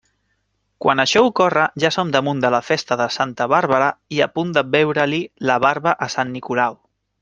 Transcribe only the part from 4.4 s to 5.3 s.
de veure-li